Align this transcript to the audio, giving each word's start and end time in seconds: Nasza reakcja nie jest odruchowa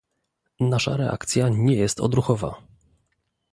Nasza 0.59 0.95
reakcja 0.97 1.49
nie 1.49 1.75
jest 1.75 1.99
odruchowa 1.99 2.61